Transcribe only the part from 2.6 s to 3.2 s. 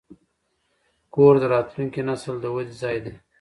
ځای دی.